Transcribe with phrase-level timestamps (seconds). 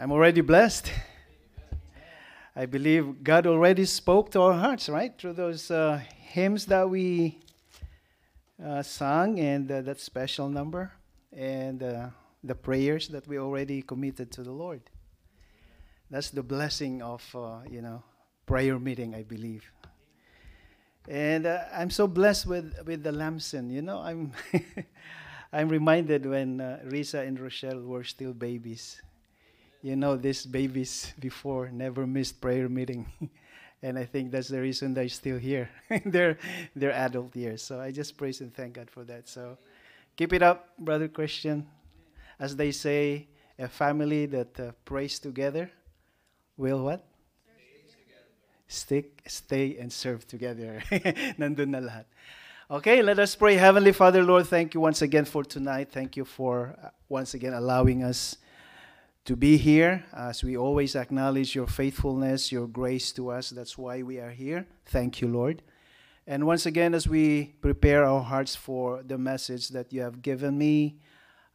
[0.00, 0.92] I'm already blessed.
[2.54, 5.12] I believe God already spoke to our hearts, right?
[5.18, 7.40] Through those uh, hymns that we
[8.64, 10.92] uh, sang and uh, that special number
[11.36, 12.10] and uh,
[12.44, 14.82] the prayers that we already committed to the Lord.
[16.12, 18.04] That's the blessing of, uh, you know,
[18.46, 19.68] prayer meeting, I believe.
[21.08, 23.68] And uh, I'm so blessed with, with the Lamson.
[23.68, 24.30] You know, I'm,
[25.52, 29.02] I'm reminded when Risa and Rochelle were still babies
[29.82, 33.06] you know these babies before never missed prayer meeting.
[33.80, 36.36] And i think that's the reason they're still here in their
[36.74, 37.62] their adult years.
[37.62, 39.28] So i just praise and thank god for that.
[39.28, 39.56] So
[40.16, 41.62] keep it up brother christian.
[42.40, 45.70] As they say a family that uh, prays together
[46.56, 47.06] will what?
[48.66, 50.82] Stick stay and serve together.
[51.38, 52.04] Nandun na lahat.
[52.68, 53.54] Okay let us pray.
[53.54, 55.94] Heavenly father lord thank you once again for tonight.
[55.94, 58.42] Thank you for uh, once again allowing us
[59.28, 63.50] to be here as we always acknowledge your faithfulness, your grace to us.
[63.50, 64.66] That's why we are here.
[64.86, 65.60] Thank you, Lord.
[66.26, 70.56] And once again, as we prepare our hearts for the message that you have given
[70.56, 70.96] me,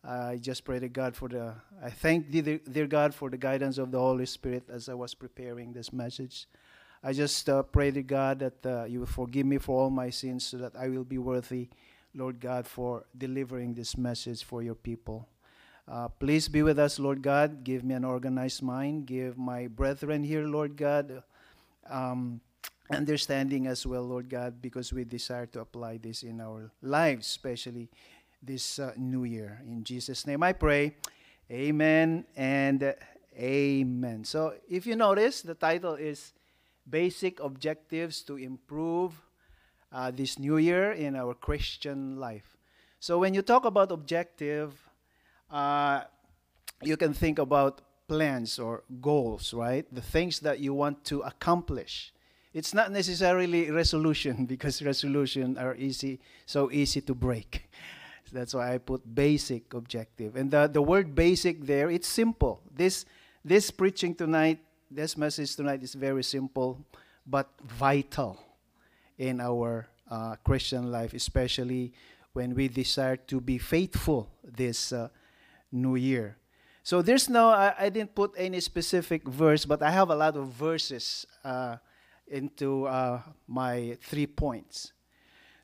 [0.03, 3.79] I just pray to God for the, I thank dear, dear God for the guidance
[3.79, 6.45] of the Holy Spirit as I was preparing this message.
[7.03, 10.11] I just uh, pray to God that uh, you will forgive me for all my
[10.11, 11.69] sins so that I will be worthy,
[12.13, 15.27] Lord God, for delivering this message for your people.
[15.85, 17.63] Uh, please be with us, Lord God.
[17.63, 19.05] Give me an organized mind.
[19.05, 21.23] Give my brethren here, Lord God,
[21.89, 22.39] um,
[22.89, 27.89] understanding as well, Lord God, because we desire to apply this in our lives, especially
[28.41, 29.61] this uh, new year.
[29.67, 30.95] In Jesus' name I pray.
[31.51, 32.95] Amen and
[33.37, 34.23] amen.
[34.23, 36.31] So, if you notice, the title is
[36.89, 39.19] Basic Objectives to Improve
[39.91, 42.55] uh, this new year in our Christian life.
[43.01, 44.89] So, when you talk about objective,
[45.53, 46.01] uh,
[46.81, 49.85] you can think about plans or goals, right?
[49.93, 52.11] The things that you want to accomplish.
[52.53, 57.69] It's not necessarily resolution because resolution are easy, so easy to break.
[58.31, 60.35] That's why I put basic objective.
[60.35, 62.61] And the, the word basic there, it's simple.
[62.75, 63.05] This
[63.45, 66.79] this preaching tonight, this message tonight is very simple,
[67.28, 68.39] but vital
[69.17, 71.91] in our uh, Christian life, especially
[72.31, 75.09] when we desire to be faithful this uh,
[75.73, 76.38] New Year.
[76.84, 80.35] So there's no, I, I, didn't put any specific verse, but I have a lot
[80.35, 81.78] of verses uh,
[82.28, 84.91] into uh, my three points.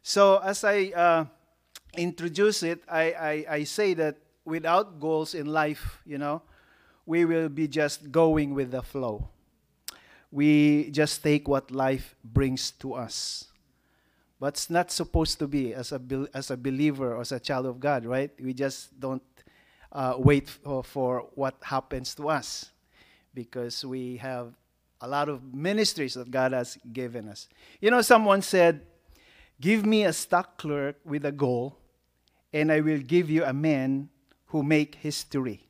[0.01, 1.25] So as I uh,
[1.97, 6.41] introduce it, I, I, I say that without goals in life, you know,
[7.05, 9.27] we will be just going with the flow.
[10.31, 13.45] We just take what life brings to us.
[14.39, 15.99] But it's not supposed to be as a,
[16.33, 18.31] as a believer or as a child of God, right?
[18.41, 19.21] We just don't
[19.91, 22.69] uh, wait for, for what happens to us
[23.33, 24.53] because we have
[25.01, 27.47] a lot of ministries that God has given us.
[27.79, 28.81] You know, someone said,
[29.61, 31.77] Give me a stock clerk with a goal,
[32.53, 34.09] and I will give you a man
[34.47, 35.67] who make history.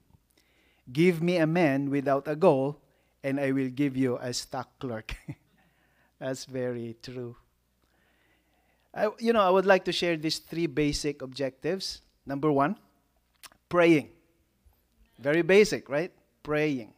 [0.91, 2.79] Give me a man without a goal,
[3.23, 5.15] and I will give you a stock clerk.
[6.19, 7.35] That's very true.
[8.93, 12.01] I, you know, I would like to share these three basic objectives.
[12.25, 12.77] Number one,
[13.69, 14.09] praying.
[15.19, 16.11] Very basic, right?
[16.43, 16.93] Praying.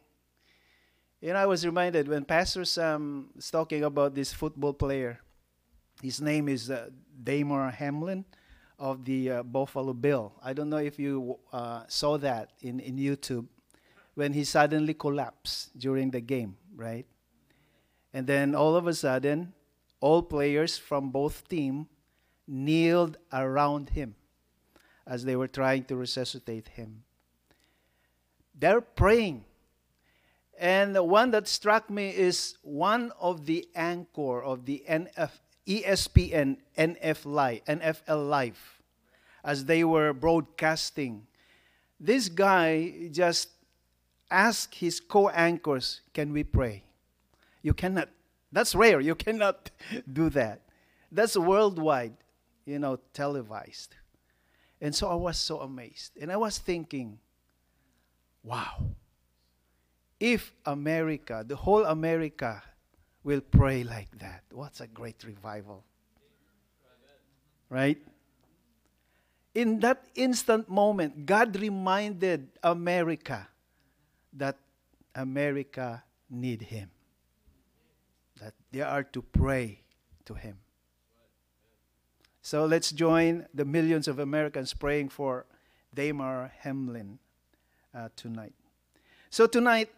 [1.20, 5.20] You know, I was reminded when Pastor Sam was talking about this football player.
[6.02, 6.90] His name is uh,
[7.22, 8.24] Damar Hamlin
[8.78, 10.32] of the uh, Buffalo Bill.
[10.42, 13.46] I don't know if you uh, saw that in, in YouTube
[14.14, 17.06] when he suddenly collapsed during the game, right?
[18.12, 19.52] And then all of a sudden,
[20.00, 21.86] all players from both teams
[22.48, 24.16] kneeled around him
[25.06, 27.04] as they were trying to resuscitate him.
[28.54, 29.44] They're praying.
[30.58, 35.30] And the one that struck me is one of the anchor of the NF,
[35.66, 38.82] ESPN NF NFL Live
[39.44, 41.26] as they were broadcasting.
[41.98, 43.48] This guy just
[44.30, 46.84] asked his co-anchors, "Can we pray?"
[47.62, 48.08] You cannot.
[48.50, 49.00] That's rare.
[49.00, 49.70] You cannot
[50.12, 50.60] do that.
[51.10, 52.16] That's worldwide,
[52.64, 53.96] you know, televised.
[54.82, 56.18] And so I was so amazed.
[56.20, 57.20] And I was thinking,
[58.42, 58.82] wow.
[60.18, 62.60] If America, the whole America,
[63.22, 65.84] will pray like that, what's a great revival?
[67.70, 67.98] Right?
[69.54, 73.46] In that instant moment, God reminded America
[74.32, 74.58] that
[75.14, 76.90] America need him.
[78.40, 79.80] That they are to pray
[80.24, 80.58] to him.
[82.42, 85.46] So let's join the millions of Americans praying for
[85.94, 87.20] Damar Hamlin
[87.94, 88.52] uh, tonight.
[89.30, 89.90] So tonight,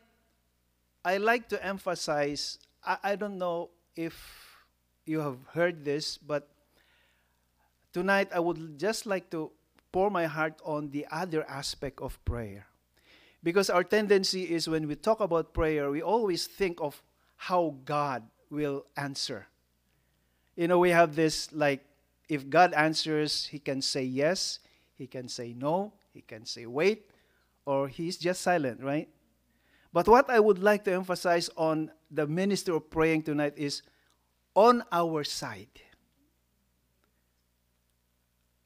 [1.02, 4.14] I like to emphasize, I, I don't know if
[5.06, 6.50] you have heard this, but
[7.94, 9.50] tonight I would just like to
[9.90, 12.66] pour my heart on the other aspect of prayer.
[13.42, 17.02] Because our tendency is when we talk about prayer, we always think of
[17.36, 19.46] how God will answer.
[20.56, 21.80] You know, we have this like,
[22.28, 24.60] if God answers, He can say yes,
[24.94, 27.10] He can say no, He can say wait,
[27.66, 29.08] or He's just silent, right?
[29.92, 33.82] But what I would like to emphasize on the ministry of praying tonight is
[34.54, 35.80] on our side.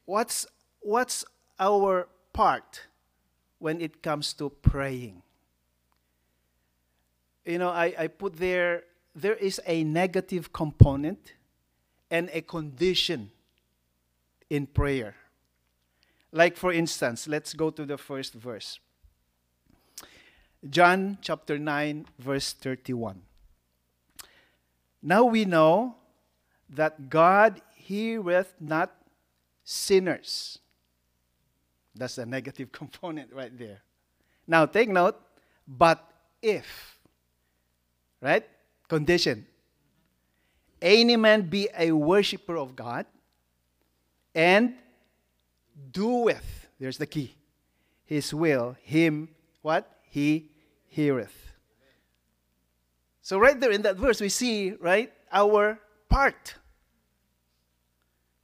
[0.06, 0.46] What's,
[0.80, 1.24] what's
[1.60, 2.86] our part
[3.58, 5.22] when it comes to praying?
[7.44, 8.84] You know, I, I put there,
[9.14, 11.34] there is a negative component
[12.10, 13.30] and a condition
[14.50, 15.14] in prayer.
[16.32, 18.78] Like, for instance, let's go to the first verse.
[20.68, 23.22] John chapter 9, verse 31.
[25.02, 25.94] Now we know
[26.68, 28.92] that God heareth not
[29.64, 30.58] sinners.
[31.94, 33.80] That's the negative component right there.
[34.46, 35.16] Now take note,
[35.66, 36.04] but
[36.42, 36.98] if,
[38.20, 38.46] right?
[38.88, 39.46] Condition.
[40.80, 43.06] Any man be a worshiper of God
[44.38, 44.74] and
[45.90, 47.34] doeth, there's the key,
[48.04, 49.28] his will, him,
[49.62, 49.98] what?
[50.10, 50.48] he
[50.86, 51.34] heareth.
[53.20, 56.54] So, right there in that verse, we see, right, our part.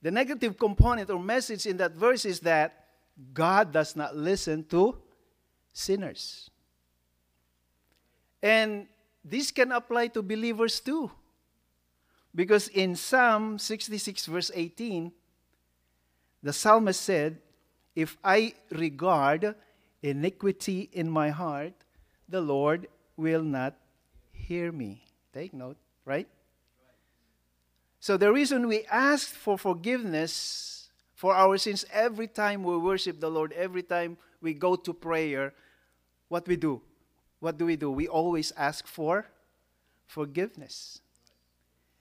[0.03, 2.87] The negative component or message in that verse is that
[3.33, 4.99] God does not listen to
[5.73, 6.51] sinners.
[8.43, 8.89] And
[9.25, 11.11] this can apply to believers too.
[12.35, 15.13] Because in Psalm 66, verse 18,
[16.45, 17.39] the psalmist said,
[17.97, 19.55] If I regard
[20.03, 21.73] iniquity in my heart,
[22.29, 22.87] the Lord
[23.17, 23.75] will not
[24.31, 25.03] hear me.
[25.33, 26.29] Take note, right?
[27.99, 33.31] So the reason we ask for forgiveness for our sins every time we worship the
[33.31, 35.55] Lord, every time we go to prayer,
[36.29, 36.83] what we do?
[37.41, 37.91] What do we do?
[37.91, 39.27] We always ask for
[40.07, 41.01] forgiveness.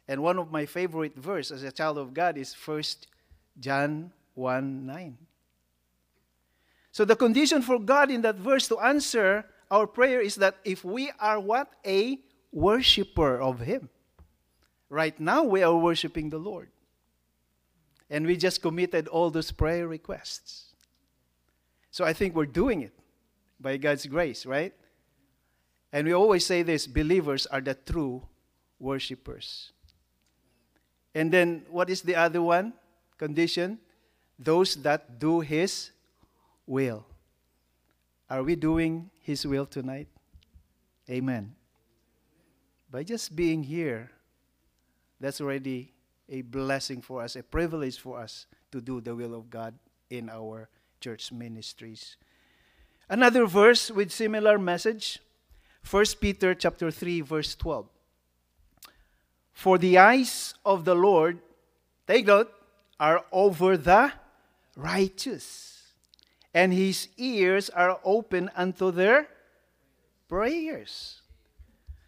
[0.10, 2.84] And one of my favorite verse as a child of God is 1
[3.62, 5.18] John 1 9.
[6.92, 10.86] So the condition for God in that verse to answer our prayer is that if
[10.86, 11.74] we are what?
[11.86, 12.20] A
[12.52, 13.90] worshiper of Him.
[14.90, 16.70] Right now, we are worshiping the Lord.
[18.12, 20.76] And we just committed all those prayer requests.
[21.90, 22.94] So I think we're doing it
[23.60, 24.74] by God's grace, right?
[25.92, 28.22] And we always say this believers are the true
[28.80, 29.72] worshippers.
[31.16, 32.74] And then what is the other one?
[33.18, 33.80] Condition?
[34.40, 35.92] Those that do His
[36.66, 37.06] will.
[38.30, 40.08] Are we doing His will tonight?
[41.10, 41.56] Amen.
[42.90, 44.12] By just being here,
[45.20, 45.94] that's already
[46.30, 49.74] a blessing for us, a privilege for us to do the will of God
[50.10, 50.70] in our
[51.00, 52.18] church ministries.
[53.10, 55.20] Another verse with similar message,
[55.90, 57.88] 1 Peter chapter 3 verse 12.
[59.52, 61.40] For the eyes of the Lord,
[62.08, 62.52] take note,
[63.00, 64.12] are over the
[64.76, 65.74] righteous
[66.54, 69.28] and his ears are open unto their
[70.28, 71.22] prayers.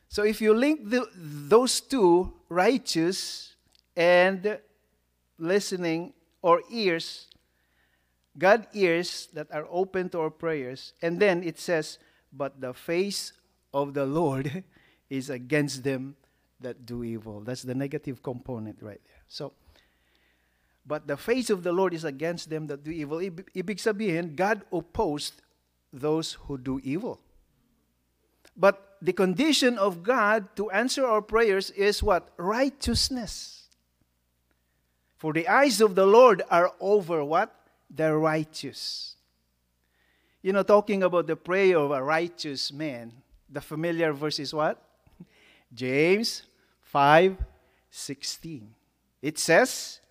[0.08, 3.56] So if you link the, those two, righteous
[3.98, 4.60] and
[5.38, 7.28] listening or ears,
[8.38, 11.98] God ears that are open to our prayers, and then it says,
[12.32, 13.34] but the face
[13.74, 14.64] of the Lord
[15.10, 16.16] is against them
[16.62, 17.42] that do evil.
[17.42, 19.24] That's the negative component right there.
[19.28, 19.54] So
[20.86, 23.18] but the face of the Lord is against them that do evil.
[23.18, 25.42] Ibig sabihin, God opposed
[25.92, 27.20] those who do evil.
[28.56, 32.30] But the condition of God to answer our prayers is what?
[32.38, 33.68] Righteousness.
[35.18, 37.54] For the eyes of the Lord are over what?
[37.90, 39.16] The righteous.
[40.42, 43.12] You know, talking about the prayer of a righteous man,
[43.50, 44.82] the familiar verse is what?
[45.74, 46.44] James
[46.82, 47.38] 5
[47.90, 48.76] 16.
[49.22, 50.02] It says,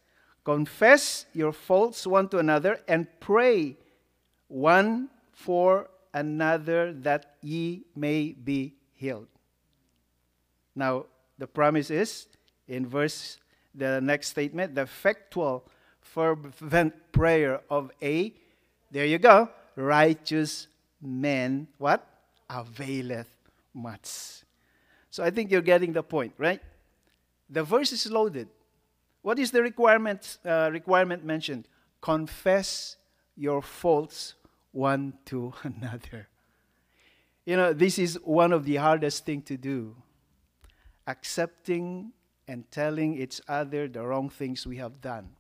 [0.45, 3.77] Confess your faults one to another and pray
[4.49, 9.27] one for another that ye may be healed.
[10.77, 11.07] Now,
[11.39, 12.27] the promise is
[12.69, 13.39] in verse,
[13.75, 15.65] the next statement, the effectual,
[16.01, 18.33] fervent prayer of a,
[18.91, 20.69] there you go, righteous
[21.01, 22.07] man, what?
[22.51, 23.27] Availeth
[23.73, 24.43] much.
[25.11, 26.61] So I think you're getting the point, right?
[27.51, 28.49] The verse is loaded.
[29.25, 31.67] What is the requirement, uh, requirement mentioned?
[32.03, 32.99] Confess
[33.35, 34.35] your faults
[34.71, 36.29] one to another.
[37.47, 39.97] You know, this is one of the hardest thing to do.
[41.07, 42.13] Accepting
[42.47, 45.31] and telling each other the wrong things we have done.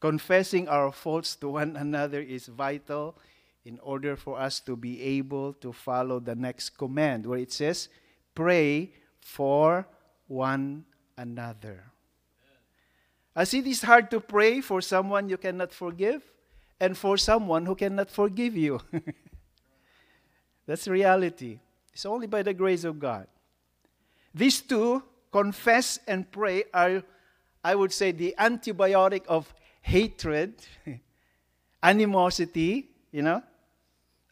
[0.00, 3.16] Confessing our faults to one another is vital
[3.64, 7.88] in order for us to be able to follow the next command where it says,
[8.34, 9.86] Pray for
[10.26, 10.84] one
[11.16, 11.91] another.
[13.34, 16.22] As it is hard to pray for someone you cannot forgive
[16.78, 18.80] and for someone who cannot forgive you.
[20.66, 21.60] That's reality.
[21.92, 23.26] It's only by the grace of God.
[24.34, 27.02] These two, confess and pray, are,
[27.64, 30.54] I would say, the antibiotic of hatred,
[31.82, 33.42] animosity, you know,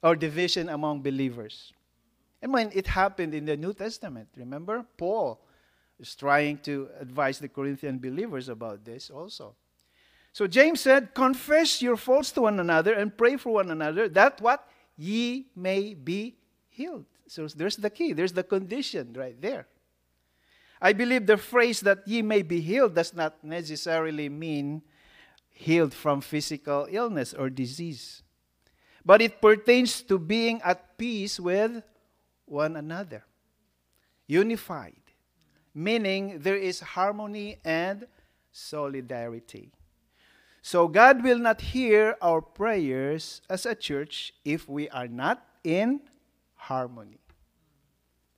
[0.03, 1.73] or division among believers.
[2.43, 4.85] And when it happened in the New Testament, remember?
[4.97, 5.41] Paul
[6.01, 9.55] is trying to advise the Corinthian believers about this also.
[10.33, 14.41] So James said, Confess your faults to one another and pray for one another, that
[14.41, 14.67] what?
[14.97, 16.37] Ye may be
[16.69, 17.05] healed.
[17.27, 19.67] So there's the key, there's the condition right there.
[20.81, 24.83] I believe the phrase that ye may be healed does not necessarily mean
[25.51, 28.23] healed from physical illness or disease,
[29.05, 31.83] but it pertains to being at peace with
[32.47, 33.25] one another,
[34.27, 35.00] unified,
[35.75, 38.07] meaning there is harmony and
[38.53, 39.71] solidarity.
[40.63, 46.01] So God will not hear our prayers as a church if we are not in
[46.55, 47.19] harmony.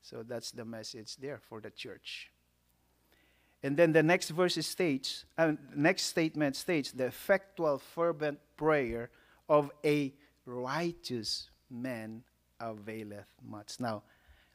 [0.03, 2.31] So that's the message there for the church.
[3.63, 9.11] And then the next verse states, uh, next statement states, the effectual fervent prayer
[9.49, 10.13] of a
[10.47, 12.23] righteous man
[12.61, 13.79] availeth much.
[13.79, 14.03] Now,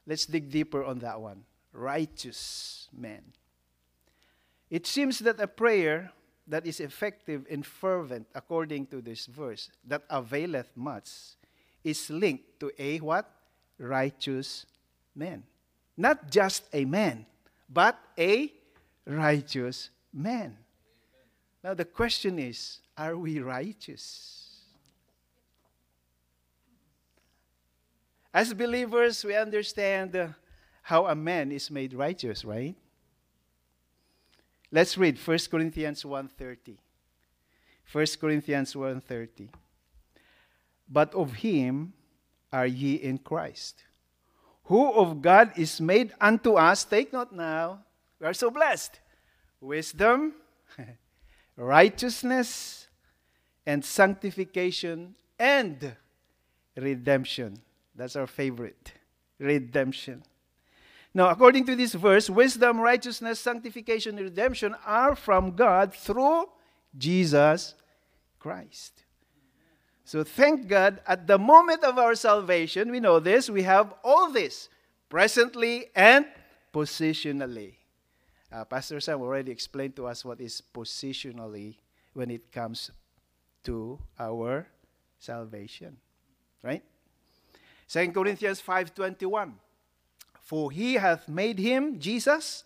[0.06, 1.44] let's dig deeper on that one.
[1.72, 3.22] Righteous man.
[4.70, 6.12] It seems that a prayer
[6.46, 11.10] that is effective and fervent, according to this verse, that availeth much,
[11.84, 13.30] is linked to a what?
[13.78, 14.66] Righteous
[15.14, 15.44] man.
[15.96, 17.26] Not just a man,
[17.68, 18.52] but a
[19.06, 20.56] righteous man.
[21.62, 24.48] Now the question is, are we righteous?
[28.32, 30.28] As believers, we understand uh,
[30.88, 32.74] how a man is made righteous, right?
[34.72, 36.78] Let's read 1 Corinthians 1:30.
[37.92, 39.50] 1 Corinthians 1:30.
[40.88, 41.92] But of him
[42.50, 43.84] are ye in Christ,
[44.64, 47.84] who of God is made unto us, take note now,
[48.18, 48.98] we are so blessed.
[49.60, 50.32] Wisdom,
[51.56, 52.88] righteousness,
[53.66, 55.96] and sanctification and
[56.74, 57.60] redemption.
[57.94, 58.94] That's our favorite.
[59.38, 60.24] Redemption.
[61.18, 66.46] Now, according to this verse, wisdom, righteousness, sanctification, redemption are from God through
[66.96, 67.74] Jesus
[68.38, 69.02] Christ.
[70.04, 74.30] So thank God, at the moment of our salvation, we know this, we have all
[74.30, 74.68] this
[75.08, 76.24] presently and
[76.72, 77.74] positionally.
[78.52, 81.78] Uh, Pastor Sam already explained to us what is positionally
[82.12, 82.92] when it comes
[83.64, 84.68] to our
[85.18, 85.96] salvation.
[86.62, 86.84] Right?
[87.88, 89.58] 2 Corinthians 5:21
[90.48, 92.64] For he hath made him Jesus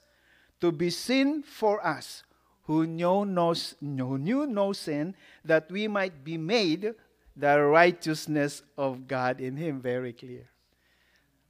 [0.61, 2.23] to be sin for us
[2.63, 6.95] who knew no, who knew no sin that we might be made
[7.37, 10.49] the righteousness of God in him very clear.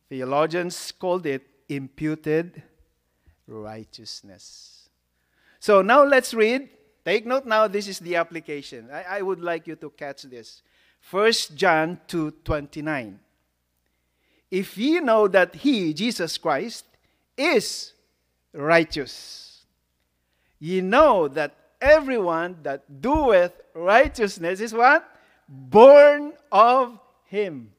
[0.09, 2.63] Theologians called it imputed
[3.47, 4.89] righteousness.
[5.61, 6.71] So now let's read.
[7.05, 8.89] Take note now, this is the application.
[8.91, 10.63] I, I would like you to catch this.
[11.11, 13.21] 1 John 2 29.
[14.53, 16.85] If ye know that he, Jesus Christ,
[17.39, 17.95] is
[18.53, 19.65] righteous,
[20.61, 25.09] ye know that everyone that doeth righteousness is what?
[25.49, 27.73] Born of him,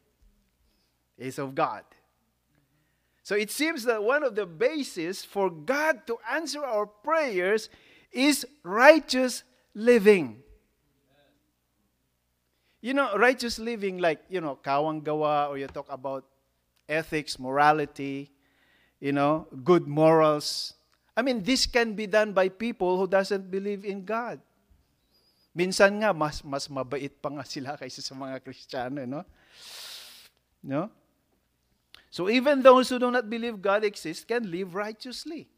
[1.16, 1.84] is of God.
[3.22, 7.70] So it seems that one of the bases for God to answer our prayers
[8.12, 9.44] is righteous
[9.76, 10.42] living.
[12.82, 16.26] You know, righteous living like, you know, kawang gawa or you talk about
[16.88, 18.32] ethics, morality,
[19.00, 20.74] you know, good morals.
[21.16, 24.40] I mean, this can be done by people who doesn't believe in God.
[25.54, 29.22] Minsan nga, mas, mas mabait pa nga sila kaysa sa mga Kristiyano, no?
[30.66, 30.90] No?
[32.10, 35.50] So even those who do not believe God exists can live righteously.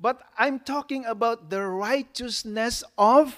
[0.00, 3.36] But I'm talking about the righteousness of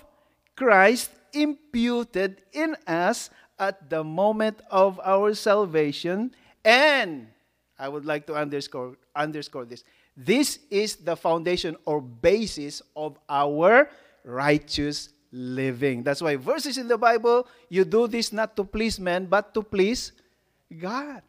[0.54, 6.34] Christ imputed in us at the moment of our salvation.
[6.64, 7.28] And
[7.78, 9.84] I would like to underscore, underscore this.
[10.16, 13.88] This is the foundation or basis of our
[14.24, 16.02] righteous living.
[16.02, 19.62] That's why verses in the Bible, you do this not to please men, but to
[19.62, 20.12] please
[20.78, 21.22] God.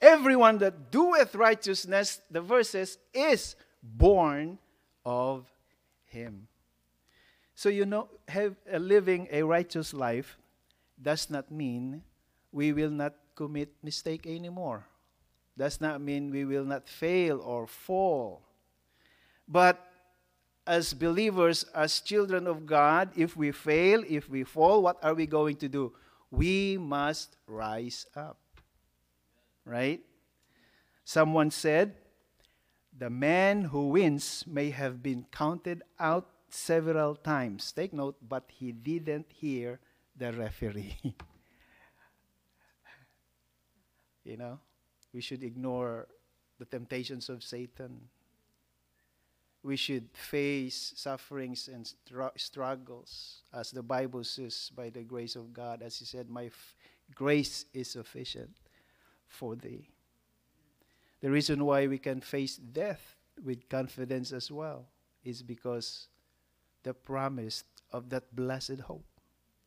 [0.00, 4.58] Everyone that doeth righteousness, the verses, is born
[5.04, 5.46] of
[6.06, 6.48] him.
[7.54, 10.36] So, you know, have, uh, living a righteous life
[11.00, 12.02] does not mean
[12.52, 14.86] we will not commit mistake anymore.
[15.56, 18.42] Does not mean we will not fail or fall.
[19.46, 19.78] But
[20.66, 25.26] as believers, as children of God, if we fail, if we fall, what are we
[25.26, 25.92] going to do?
[26.30, 28.38] We must rise up.
[29.64, 30.00] Right?
[31.04, 31.94] Someone said,
[32.96, 37.72] the man who wins may have been counted out several times.
[37.72, 39.80] Take note, but he didn't hear
[40.16, 40.96] the referee.
[44.24, 44.58] you know,
[45.12, 46.08] we should ignore
[46.58, 48.00] the temptations of Satan.
[49.62, 51.90] We should face sufferings and
[52.36, 55.82] struggles, as the Bible says, by the grace of God.
[55.82, 56.76] As He said, My f-
[57.14, 58.56] grace is sufficient
[59.26, 59.88] for thee.
[61.20, 64.86] The reason why we can face death with confidence as well
[65.24, 66.08] is because
[66.82, 69.06] the promise of that blessed hope,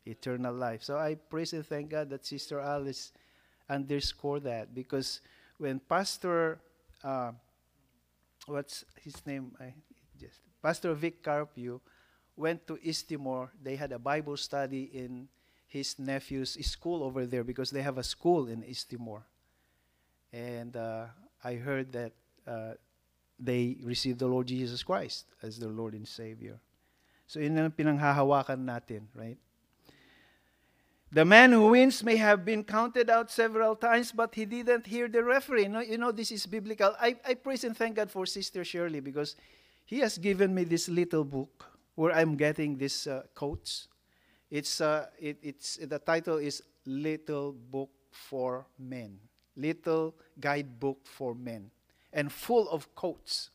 [0.06, 0.84] eternal life.
[0.84, 3.12] So I praise and thank God that Sister Alice
[3.70, 5.22] underscored that because
[5.58, 6.60] when Pastor,
[7.04, 7.32] uh,
[8.46, 9.52] what's his name?
[9.60, 9.74] I
[10.20, 11.82] just Pastor Vic Carpio
[12.36, 13.52] went to East Timor.
[13.62, 15.28] They had a Bible study in
[15.68, 19.24] his nephew's school over there because they have a school in East Timor.
[20.32, 21.06] And uh,
[21.44, 22.14] I heard that
[22.46, 22.74] uh,
[23.40, 26.60] they received the Lord Jesus Christ as their Lord and Savior.
[27.28, 29.38] So yun ang pinanghahawakan natin, right?
[31.12, 35.08] The man who wins may have been counted out several times, but he didn't hear
[35.08, 35.64] the referee.
[35.88, 36.96] You know, this is biblical.
[37.00, 39.36] I, I praise and thank God for Sister Shirley because
[39.86, 43.88] he has given me this little book where I'm getting these uh, quotes.
[44.52, 49.20] It's, uh, it, it's, the title is Little Book for Men
[49.58, 51.72] little guidebook for men
[52.14, 53.50] and full of quotes.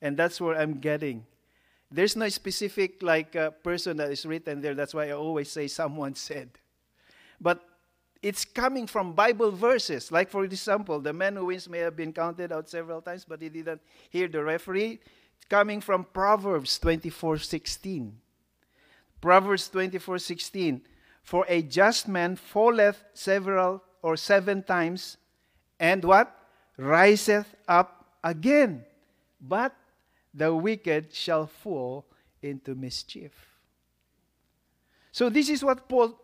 [0.00, 1.26] And that's where I'm getting.
[1.90, 4.74] There's no specific like uh, person that is written there.
[4.74, 6.50] That's why I always say someone said.
[7.40, 7.62] But
[8.22, 10.12] it's coming from Bible verses.
[10.12, 13.40] Like for example, the man who wins may have been counted out several times, but
[13.40, 15.00] he didn't hear the referee.
[15.36, 18.12] It's coming from Proverbs 24:16.
[19.20, 20.82] Proverbs 24:16.
[21.22, 25.16] For a just man falleth several or seven times
[25.80, 26.36] and what?
[26.78, 28.84] Riseth up again.
[29.40, 29.74] But
[30.34, 32.06] the wicked shall fall
[32.42, 33.32] into mischief.
[35.10, 36.20] So this is what Paul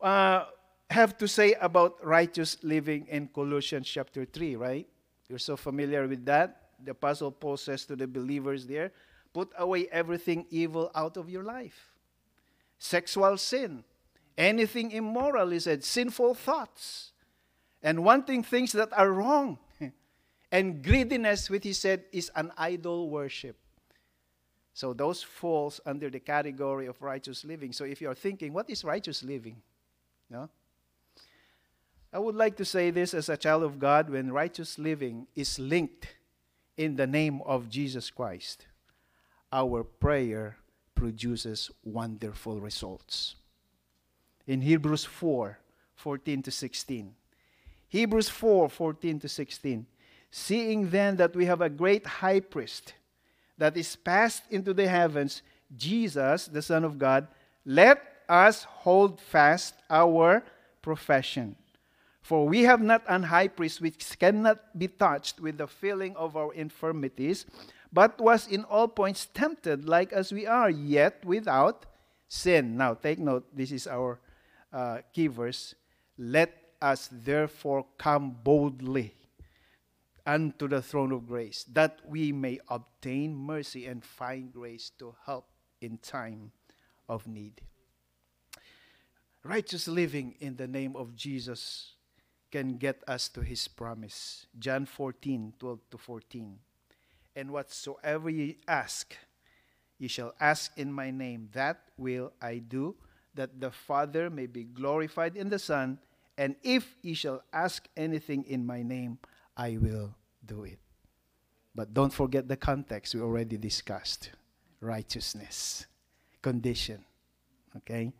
[0.00, 0.44] uh,
[0.90, 4.86] have to say about righteous living in Colossians chapter 3, right?
[5.28, 6.70] You're so familiar with that.
[6.82, 8.92] The apostle Paul says to the believers there,
[9.34, 11.92] put away everything evil out of your life.
[12.78, 13.84] Sexual sin,
[14.36, 17.12] anything immoral, he said, sinful thoughts,
[17.82, 19.58] and wanting things that are wrong.
[20.52, 23.56] and greediness, which he said is an idol worship.
[24.72, 27.72] So those falls under the category of righteous living.
[27.72, 29.60] So if you're thinking, what is righteous living?
[30.30, 30.48] No?
[32.12, 35.58] I would like to say this as a child of God when righteous living is
[35.58, 36.08] linked
[36.76, 38.66] in the name of Jesus Christ,
[39.52, 40.56] our prayer
[40.94, 43.34] produces wonderful results.
[44.46, 45.58] In Hebrews 4
[45.96, 47.14] 14 to 16,
[47.88, 49.86] Hebrews 4 14 to 16.
[50.30, 52.92] Seeing then that we have a great high priest
[53.56, 55.42] that is passed into the heavens,
[55.74, 57.28] Jesus, the Son of God,
[57.64, 60.44] let us hold fast our
[60.82, 61.56] profession.
[62.28, 66.36] For we have not an high priest which cannot be touched with the feeling of
[66.36, 67.46] our infirmities,
[67.90, 71.86] but was in all points tempted like as we are, yet without
[72.28, 72.76] sin.
[72.76, 74.20] Now, take note, this is our
[74.70, 75.74] uh, key verse.
[76.18, 79.14] Let us therefore come boldly
[80.26, 85.46] unto the throne of grace, that we may obtain mercy and find grace to help
[85.80, 86.52] in time
[87.08, 87.62] of need.
[89.42, 91.94] Righteous living in the name of Jesus
[92.50, 94.46] can get us to his promise.
[94.58, 96.58] John 14, 12 to 14.
[97.36, 99.14] And whatsoever ye ask,
[99.98, 102.96] ye shall ask in my name, that will I do,
[103.34, 105.98] that the Father may be glorified in the Son.
[106.36, 109.18] And if ye shall ask anything in my name,
[109.56, 110.78] I will do it.
[111.74, 114.30] But don't forget the context we already discussed
[114.80, 115.86] righteousness,
[116.42, 117.04] condition.
[117.76, 118.12] Okay?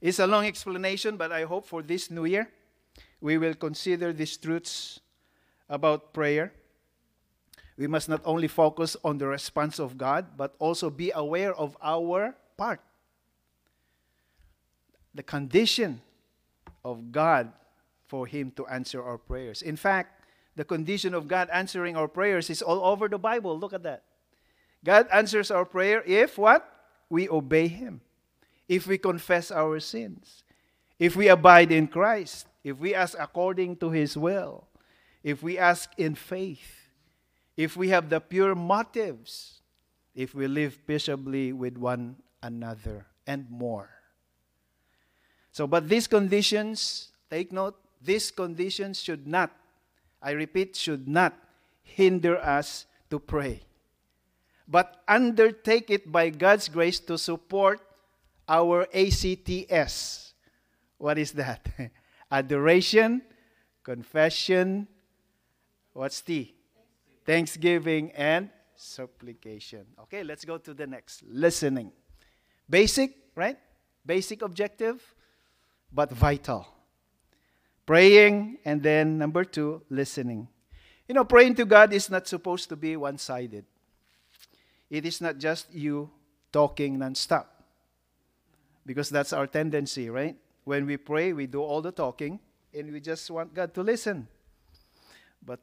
[0.00, 2.48] It's a long explanation, but I hope for this new year
[3.20, 5.00] we will consider these truths
[5.68, 6.52] about prayer.
[7.76, 11.76] We must not only focus on the response of God, but also be aware of
[11.82, 12.80] our part.
[15.14, 16.00] The condition
[16.84, 17.52] of God
[18.06, 19.62] for Him to answer our prayers.
[19.62, 20.24] In fact,
[20.56, 23.58] the condition of God answering our prayers is all over the Bible.
[23.58, 24.02] Look at that.
[24.84, 26.66] God answers our prayer if what?
[27.08, 28.00] We obey Him.
[28.68, 30.42] If we confess our sins.
[30.98, 32.46] If we abide in Christ.
[32.62, 34.66] If we ask according to His will.
[35.22, 36.88] If we ask in faith.
[37.56, 39.60] If we have the pure motives.
[40.14, 43.90] If we live peaceably with one another and more.
[45.52, 49.50] So, but these conditions, take note, these conditions should not,
[50.22, 51.36] I repeat, should not
[51.82, 53.62] hinder us to pray,
[54.66, 57.80] but undertake it by God's grace to support
[58.48, 60.34] our ACTS.
[60.98, 61.66] What is that?
[62.30, 63.22] Adoration,
[63.82, 64.86] confession,
[65.92, 66.54] what's T?
[67.24, 69.84] Thanksgiving and supplication.
[70.02, 71.22] Okay, let's go to the next.
[71.28, 71.92] Listening.
[72.68, 73.58] Basic, right?
[74.06, 75.02] Basic objective,
[75.92, 76.66] but vital.
[77.84, 80.48] Praying, and then number two, listening.
[81.08, 83.64] You know, praying to God is not supposed to be one sided.
[84.88, 86.10] It is not just you
[86.52, 87.46] talking nonstop.
[88.86, 90.36] Because that's our tendency, right?
[90.64, 92.40] When we pray, we do all the talking
[92.74, 94.28] and we just want God to listen.
[95.44, 95.60] But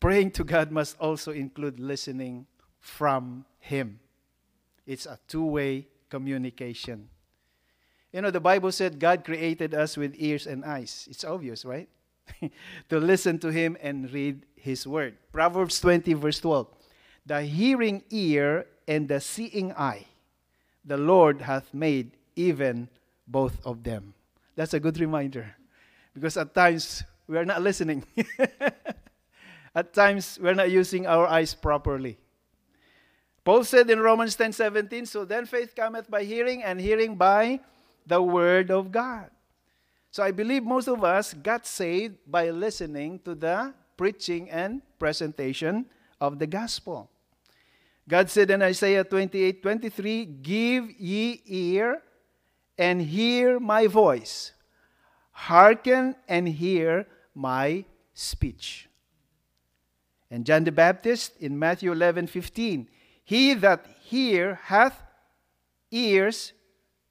[0.00, 2.46] praying to God must also include listening
[2.80, 3.98] from Him.
[4.86, 7.08] It's a two way communication.
[8.12, 11.08] You know, the Bible said God created us with ears and eyes.
[11.10, 11.88] It's obvious, right?
[12.88, 15.16] to listen to Him and read His Word.
[15.32, 16.68] Proverbs 20, verse 12.
[17.26, 20.06] The hearing ear and the seeing eye,
[20.84, 22.88] the Lord hath made even
[23.26, 24.14] both of them.
[24.56, 25.54] That's a good reminder.
[26.14, 28.04] Because at times we are not listening.
[29.74, 32.18] at times we're not using our eyes properly.
[33.44, 37.60] Paul said in Romans 10 17, So then faith cometh by hearing, and hearing by
[38.06, 39.30] the Word of God.
[40.10, 45.86] So I believe most of us got saved by listening to the preaching and presentation
[46.20, 47.10] of the gospel.
[48.08, 52.02] God said in Isaiah 28 23, Give ye ear
[52.78, 54.52] and hear my voice.
[55.32, 57.84] Hearken and hear my
[58.14, 58.88] speech.
[60.30, 62.88] And John the Baptist in Matthew 11 15,
[63.24, 65.02] He that hear hath
[65.90, 66.52] ears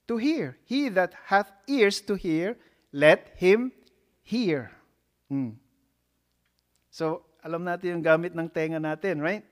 [0.07, 0.57] to hear.
[0.65, 2.57] He that hath ears to hear,
[2.91, 3.71] let him
[4.21, 4.71] hear.
[5.29, 5.59] Hmm.
[6.91, 9.43] So, alam natin yung gamit ng tenga natin, right?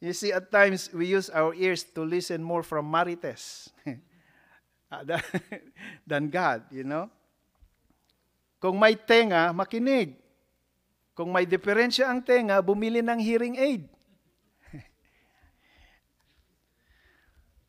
[0.00, 3.70] You see, at times we use our ears to listen more from Marites
[6.06, 7.10] than God, you know?
[8.60, 10.14] Kung may tenga, makinig.
[11.14, 13.88] Kung may diferensya ang tenga, bumili ng hearing aid.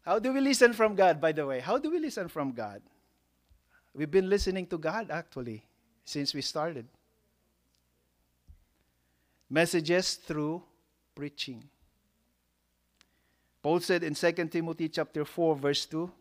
[0.08, 1.60] How do we listen from God, by the way?
[1.60, 2.82] How do we listen from God?
[3.96, 5.64] We've been listening to God, actually,
[6.04, 6.86] since we started.
[9.50, 10.64] Messages through
[11.14, 11.64] preaching.
[13.62, 16.12] Paul said in 2 Timothy chapter 4 verse 2,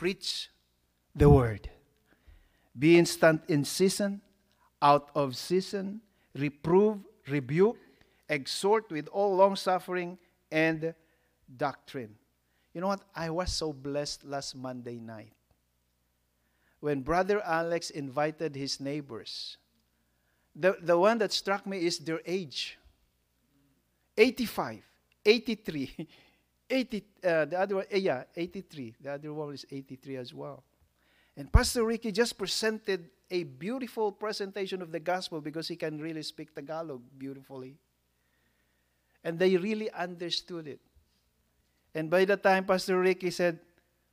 [0.00, 0.48] preach
[1.14, 1.68] the word.
[2.78, 4.22] Be instant in season,
[4.80, 6.00] out of season,
[6.34, 7.76] reprove, rebuke,
[8.26, 10.16] exhort with all long suffering
[10.50, 10.94] and
[11.54, 12.14] doctrine.
[12.72, 13.02] You know what?
[13.14, 15.34] I was so blessed last Monday night
[16.80, 19.58] when Brother Alex invited his neighbors.
[20.56, 22.78] The, the one that struck me is their age
[24.16, 24.80] 85,
[25.26, 26.08] 83.
[26.70, 28.94] 80, uh, the other one, uh, yeah, 83.
[29.00, 30.62] The other one is 83 as well.
[31.36, 36.22] And Pastor Ricky just presented a beautiful presentation of the gospel because he can really
[36.22, 37.76] speak Tagalog beautifully.
[39.24, 40.80] And they really understood it.
[41.94, 43.58] And by the time Pastor Ricky said,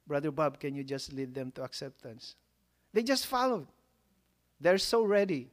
[0.05, 2.35] Brother Bob, can you just lead them to acceptance?
[2.93, 3.67] They just followed.
[4.59, 5.49] They're so ready.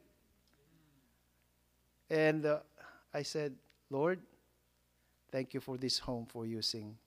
[2.09, 2.59] And uh,
[3.13, 3.55] I said,
[3.89, 4.19] Lord,
[5.31, 6.97] thank you for this home for using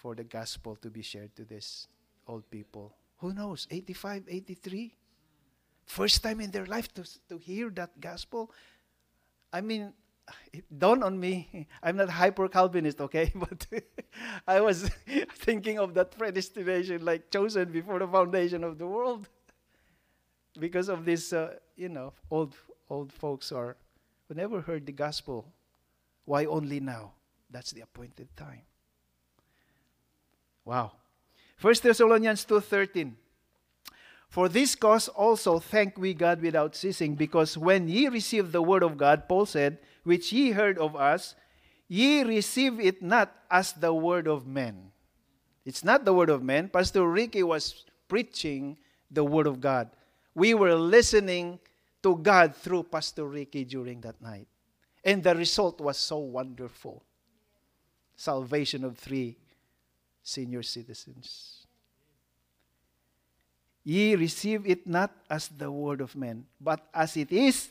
[0.00, 1.86] for the gospel to be shared to these
[2.26, 2.94] old people.
[3.18, 4.94] Who knows, 85, 83?
[5.84, 8.50] First time in their life to, to hear that gospel.
[9.52, 9.92] I mean,
[10.52, 13.32] it dawned on me, I'm not hyper Calvinist, okay?
[13.34, 13.66] But
[14.46, 14.90] I was
[15.34, 19.28] thinking of that predestination, like chosen before the foundation of the world.
[20.58, 22.54] Because of this, uh, you know, old
[22.88, 23.76] old folks are
[24.26, 25.46] who never heard the gospel.
[26.30, 27.10] Why only now?
[27.50, 28.62] That's the appointed time.
[30.64, 30.92] Wow.
[31.58, 33.18] 1 Thessalonians 2:13
[34.28, 38.84] For this cause also thank we God without ceasing, because when ye received the word
[38.86, 41.34] of God, Paul said, which ye heard of us,
[41.88, 44.94] ye receive it not as the word of men.
[45.66, 46.68] It's not the word of men.
[46.70, 48.78] Pastor Ricky was preaching
[49.10, 49.90] the word of God.
[50.38, 51.58] we were listening
[52.06, 54.46] to God through Pastor Ricky during that night.
[55.04, 57.02] And the result was so wonderful
[58.16, 59.36] salvation of three
[60.22, 61.66] senior citizens.
[63.82, 67.70] Ye receive it not as the word of men, but as it is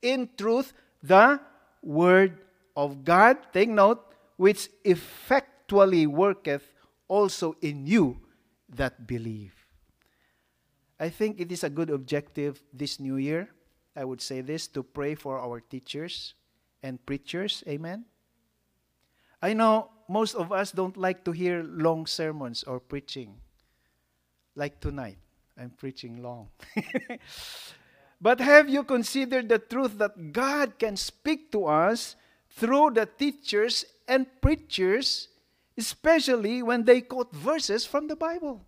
[0.00, 1.38] in truth the
[1.82, 2.40] word
[2.74, 3.36] of God.
[3.52, 4.00] Take note,
[4.36, 6.72] which effectually worketh
[7.08, 8.16] also in you
[8.70, 9.52] that believe.
[10.98, 13.48] I think it is a good objective this new year.
[13.94, 16.34] I would say this to pray for our teachers
[16.82, 17.64] and preachers.
[17.66, 18.04] Amen.
[19.42, 23.36] I know most of us don't like to hear long sermons or preaching.
[24.54, 25.18] Like tonight,
[25.56, 26.48] I'm preaching long.
[28.20, 32.16] but have you considered the truth that God can speak to us
[32.50, 35.28] through the teachers and preachers,
[35.78, 38.60] especially when they quote verses from the Bible?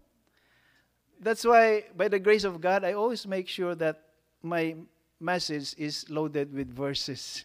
[1.21, 4.01] That's why, by the grace of God, I always make sure that
[4.43, 4.77] my
[5.21, 7.45] message is loaded with verses.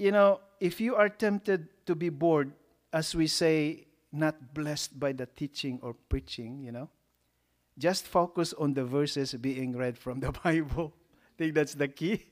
[0.00, 2.52] You know, if you are tempted to be bored,
[2.92, 6.88] as we say, not blessed by the teaching or preaching, you know,
[7.78, 10.94] just focus on the verses being read from the Bible.
[10.96, 12.24] I think that's the key.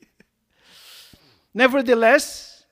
[1.54, 2.64] Nevertheless,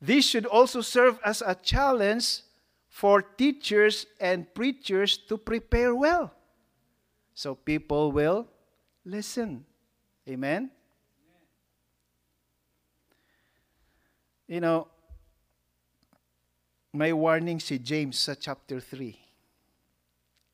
[0.00, 2.42] this should also serve as a challenge
[2.88, 6.32] for teachers and preachers to prepare well.
[7.34, 8.46] So people will
[9.04, 9.64] listen.
[10.28, 10.70] Amen?
[14.48, 14.88] You know,
[16.92, 19.16] may warning si James sa chapter 3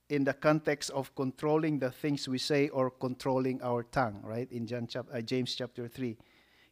[0.08, 4.48] in the context of controlling the things we say or controlling our tongue, right?
[4.52, 6.16] In John chap- uh, James chapter 3.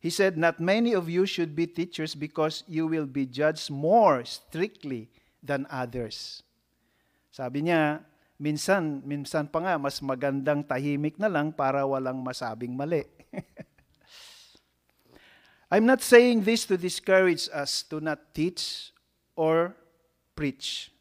[0.00, 4.24] He said, Not many of you should be teachers because you will be judged more
[4.24, 5.10] strictly
[5.42, 6.42] than others.
[7.32, 8.00] Sabi niya,
[8.40, 13.04] minsan, minsan pa nga, mas magandang tahimik na lang para walang masabing mali.
[15.70, 18.92] I'm not saying this to discourage us to not teach
[19.34, 19.74] or
[20.34, 20.92] preach.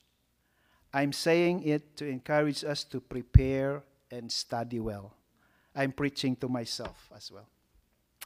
[0.94, 5.14] I'm saying it to encourage us to prepare and study well.
[5.76, 7.48] I'm preaching to myself as well.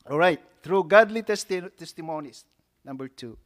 [0.10, 2.45] All right, through godly testi- testimonies.
[2.86, 3.38] Number two.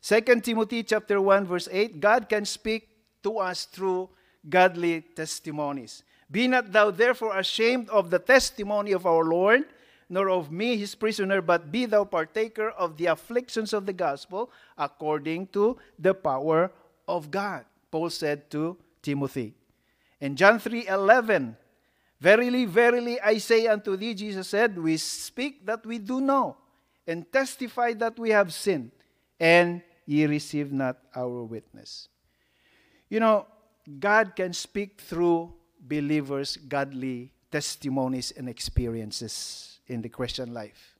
[0.00, 2.88] 2 Timothy chapter 1 verse 8, God can speak
[3.22, 4.08] to us through
[4.48, 6.02] godly testimonies.
[6.30, 9.64] Be not thou therefore ashamed of the testimony of our Lord,
[10.12, 14.52] nor of me his prisoner, but be thou partaker of the afflictions of the gospel
[14.76, 16.70] according to the power
[17.08, 17.64] of God.
[17.90, 19.56] Paul said to Timothy.
[20.20, 21.56] In John 3:11,
[22.20, 26.56] Verily, verily, I say unto thee, Jesus said, we speak that we do know,
[27.04, 28.92] and testify that we have sinned,
[29.40, 32.06] and ye receive not our witness.
[33.08, 33.46] You know,
[33.98, 40.98] God can speak through believers' godly testimonies and experiences in the Christian life.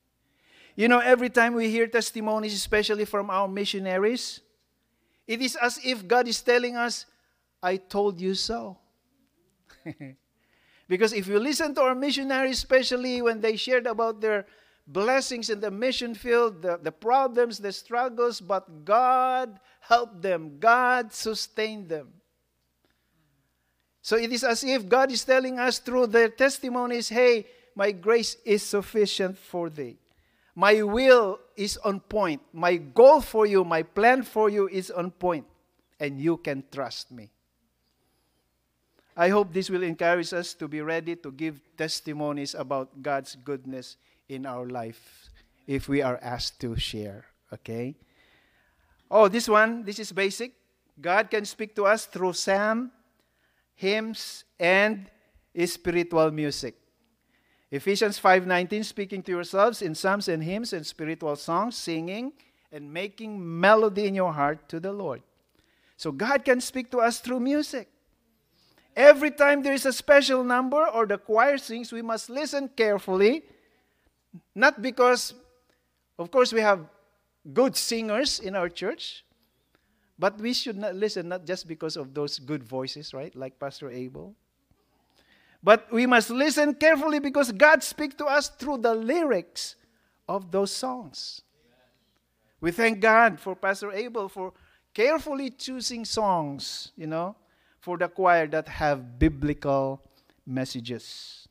[0.75, 4.40] You know, every time we hear testimonies, especially from our missionaries,
[5.27, 7.07] it is as if God is telling us,
[7.62, 8.79] I told you so.
[10.88, 14.47] because if you listen to our missionaries, especially when they shared about their
[14.87, 21.12] blessings in the mission field, the, the problems, the struggles, but God helped them, God
[21.12, 22.09] sustained them.
[24.01, 28.37] So it is as if God is telling us through their testimonies, hey, my grace
[28.44, 29.96] is sufficient for thee.
[30.54, 32.42] My will is on point.
[32.52, 35.46] My goal for you, my plan for you is on point,
[35.98, 37.30] and you can trust me.
[39.16, 43.96] I hope this will encourage us to be ready to give testimonies about God's goodness
[44.28, 45.28] in our life
[45.66, 47.26] if we are asked to share.
[47.52, 47.94] Okay?
[49.11, 50.52] Oh, this one, this is basic.
[51.00, 52.90] God can speak to us through psalm,
[53.74, 55.11] hymns, and
[55.66, 56.76] spiritual music.
[57.72, 62.35] Ephesians 5:19 speaking to yourselves in psalms and hymns and spiritual songs singing
[62.70, 65.22] and making melody in your heart to the Lord.
[65.96, 67.88] So God can speak to us through music.
[68.94, 73.42] Every time there is a special number or the choir sings, we must listen carefully.
[74.54, 75.32] Not because,
[76.18, 76.85] of course, we have
[77.54, 79.24] good singers in our church,
[80.18, 83.35] but we should not listen not just because of those good voices, right?
[83.35, 84.37] Like Pastor Abel.
[85.62, 89.77] But we must listen carefully because God speaks to us through the lyrics
[90.29, 91.42] of those songs.
[92.61, 94.53] We thank God for Pastor Abel for
[94.94, 97.37] carefully choosing songs, you know,
[97.81, 100.03] for the choir that have biblical
[100.46, 101.48] messages.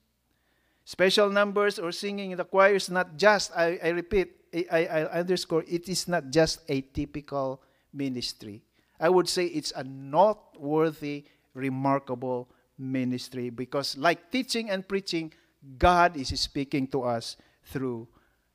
[0.84, 4.36] Special numbers or singing in the choir is not just, I, I repeat,
[4.72, 7.62] I, I underscore, it is not just a typical
[7.94, 8.62] ministry.
[9.00, 12.50] I would say it's a noteworthy, remarkable
[12.82, 15.32] ministry because, like teaching and preaching,
[15.78, 18.08] God is speaking to us through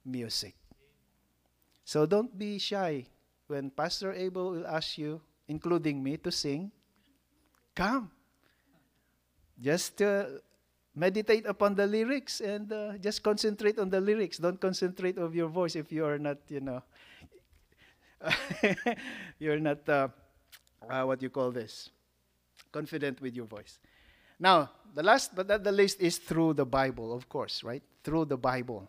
[0.04, 0.54] music.
[1.84, 3.06] So don't be shy
[3.46, 6.72] when Pastor Abel will ask you, including me, to sing.
[7.74, 8.10] Come.
[9.62, 10.42] Just uh,
[10.94, 14.38] meditate upon the lyrics and uh, just concentrate on the lyrics.
[14.38, 16.82] Don't concentrate on your voice if you are not, you know,
[19.38, 20.08] you're not, uh,
[20.90, 21.90] uh, what you call this,
[22.72, 23.78] confident with your voice.
[24.38, 27.82] Now, the last but not the least is through the Bible, of course, right?
[28.04, 28.88] Through the Bible.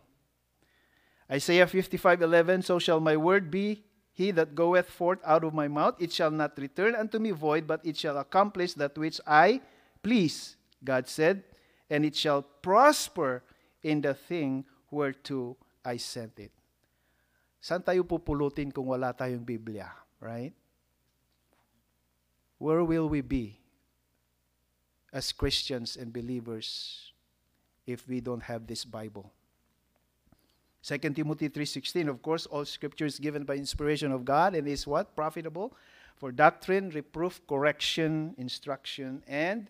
[1.30, 3.84] Isaiah 55:11 So shall my word be
[4.16, 7.68] he that goeth forth out of my mouth it shall not return unto me void
[7.68, 9.60] but it shall accomplish that which I
[10.02, 11.44] please God said
[11.92, 13.44] and it shall prosper
[13.84, 16.52] in the thing whereto I sent it.
[17.60, 20.56] Saan tayo pupulutin kung wala tayong Biblia, right?
[22.58, 23.60] Where will we be
[25.12, 27.12] as Christians and believers
[27.86, 29.32] if we don't have this Bible?
[30.82, 34.86] 2 Timothy 3:16 of course all scripture is given by inspiration of God and is
[34.86, 35.74] what profitable
[36.16, 39.68] for doctrine reproof correction instruction and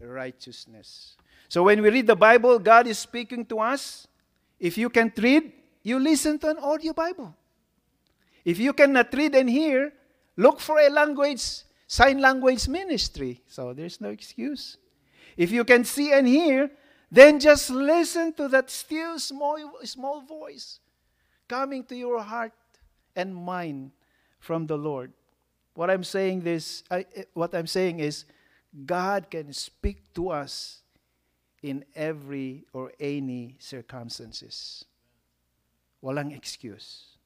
[0.00, 1.16] righteousness.
[1.48, 4.08] So when we read the Bible God is speaking to us.
[4.58, 7.34] If you can't read, you listen to an audio Bible.
[8.44, 9.92] If you cannot read and hear,
[10.36, 13.42] look for a language sign language ministry.
[13.46, 14.76] So there's no excuse.
[15.36, 16.70] If you can see and hear,
[17.10, 20.80] then just listen to that still small, small voice
[21.48, 22.52] coming to your heart
[23.14, 23.92] and mind
[24.40, 25.12] from the Lord.
[25.74, 28.24] What I'm saying this, I, what I'm saying is,
[28.84, 30.82] God can speak to us
[31.62, 34.84] in every or any circumstances.
[36.02, 37.16] Walang excuse.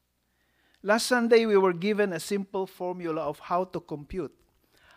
[0.83, 4.33] Last Sunday, we were given a simple formula of how to compute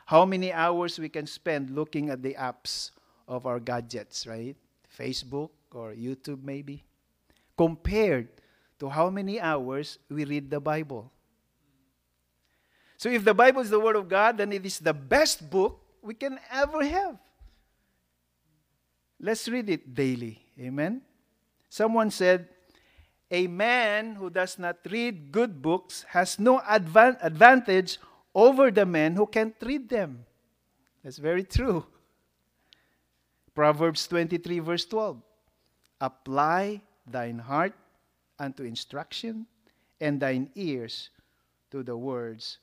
[0.04, 2.90] how many hours we can spend looking at the apps
[3.26, 4.56] of our gadgets, right?
[4.88, 6.84] Facebook or YouTube, maybe,
[7.56, 8.28] compared
[8.78, 11.10] to how many hours we read the Bible.
[12.96, 15.80] So, if the Bible is the Word of God, then it is the best book
[16.00, 17.18] we can ever have.
[19.20, 20.40] Let's read it daily.
[20.60, 21.00] Amen.
[21.68, 22.48] Someone said,
[23.30, 27.98] A man who does not read good books has no advan- advantage
[28.34, 30.24] over the men who can't read them.
[31.02, 31.86] That's very true.
[33.54, 35.22] Proverbs 23, verse 12.
[36.00, 37.74] Apply thine heart
[38.38, 39.46] unto instruction,
[40.00, 41.10] and thine ears
[41.70, 42.58] to the words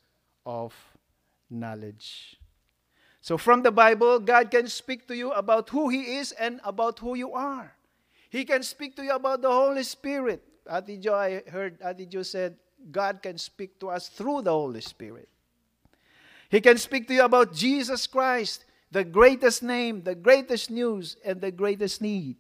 [0.46, 0.74] of
[1.50, 2.38] knowledge.
[3.22, 7.00] So, from the Bible, God can speak to you about who He is and about
[7.00, 7.74] who you are.
[8.30, 10.44] He can speak to you about the Holy Spirit.
[10.70, 12.58] Ati Jo, I heard Ati Jo said,
[12.92, 15.30] God can speak to us through the Holy Spirit.
[16.52, 21.40] He can speak to you about Jesus Christ the greatest name, the greatest news, and
[21.40, 22.36] the greatest need.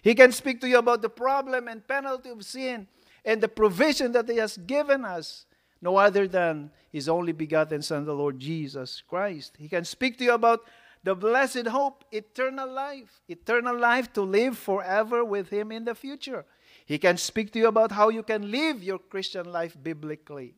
[0.00, 2.88] He can speak to you about the problem and penalty of sin
[3.22, 5.44] and the provision that He has given us,
[5.82, 9.56] no other than His only begotten Son, the Lord Jesus Christ.
[9.58, 10.60] He can speak to you about
[11.02, 16.46] the blessed hope, eternal life, eternal life to live forever with Him in the future.
[16.86, 20.54] He can speak to you about how you can live your Christian life biblically.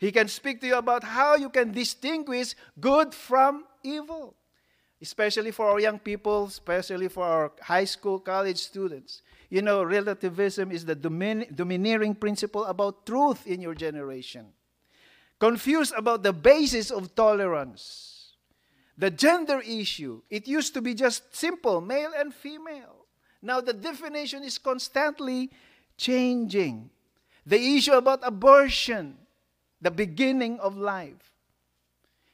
[0.00, 4.34] He can speak to you about how you can distinguish good from evil
[5.00, 9.22] especially for our young people, especially for our high school, college students.
[9.48, 14.46] You know, relativism is the domin- domineering principle about truth in your generation.
[15.38, 18.34] Confused about the basis of tolerance.
[18.98, 23.06] The gender issue, it used to be just simple, male and female.
[23.40, 25.50] Now the definition is constantly
[25.96, 26.90] changing.
[27.46, 29.16] The issue about abortion,
[29.80, 31.30] the beginning of life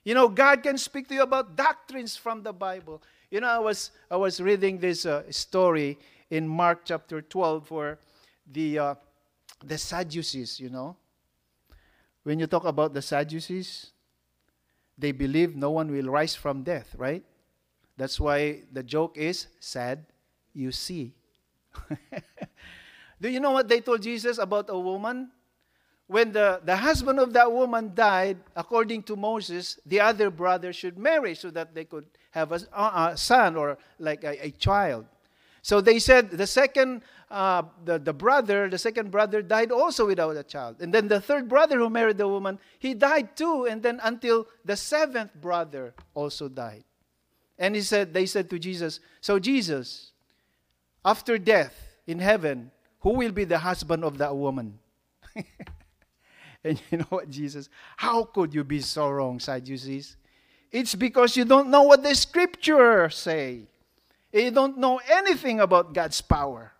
[0.06, 3.02] you know, God can speak to you about doctrines from the Bible.
[3.28, 5.98] You know, I was I was reading this uh, story
[6.30, 7.98] in Mark chapter 12 for
[8.46, 8.94] the uh,
[9.64, 10.60] the Sadducees.
[10.60, 10.94] You know,
[12.22, 13.90] when you talk about the Sadducees,
[14.96, 17.24] they believe no one will rise from death, right?
[17.96, 20.06] That's why the joke is sad.
[20.54, 21.14] You see.
[23.20, 25.32] Do you know what they told Jesus about a woman
[26.08, 30.96] when the, the husband of that woman died, according to Moses, the other brother should
[30.96, 35.06] marry so that they could have a, a son or like a, a, child.
[35.62, 40.36] So they said the second, uh, the, the brother, the second brother died also without
[40.36, 40.76] a child.
[40.80, 43.66] And then the third brother who married the woman, he died too.
[43.66, 46.84] And then until the seventh brother also died.
[47.58, 50.12] And he said, they said to Jesus, So Jesus,
[51.04, 51.74] after death
[52.06, 54.78] in heaven, who will be the husband of that woman?
[56.66, 57.68] And you know what, Jesus?
[57.96, 60.16] How could you be so wrong, Sadducees?
[60.72, 63.68] It's because you don't know what the scriptures say.
[64.32, 66.72] you don't know anything about God's power.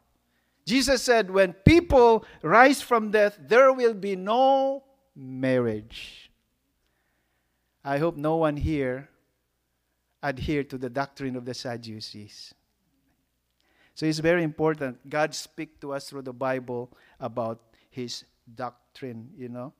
[0.67, 4.83] Jesus said, when people rise from death, there will be no
[5.15, 6.31] marriage.
[7.85, 9.09] I hope no one here
[10.21, 12.53] adhere to the doctrine of the Sadducees.
[13.95, 15.09] So it's very important.
[15.09, 18.25] God speak to us through the Bible about his
[18.97, 19.73] doctrine, you know.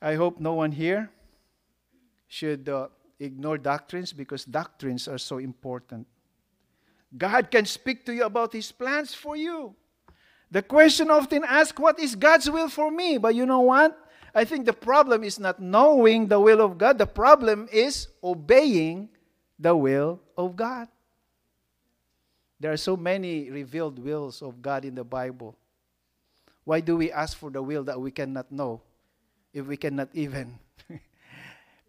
[0.00, 1.10] I hope no one here
[2.28, 2.88] should uh,
[3.18, 6.06] ignore doctrines because doctrines are so important.
[7.16, 9.74] God can speak to you about his plans for you.
[10.50, 13.18] The question often asked, What is God's will for me?
[13.18, 13.98] But you know what?
[14.32, 19.08] I think the problem is not knowing the will of God, the problem is obeying
[19.58, 20.86] the will of God.
[22.60, 25.56] There are so many revealed wills of God in the Bible.
[26.70, 28.80] Why do we ask for the will that we cannot know
[29.52, 30.56] if we cannot even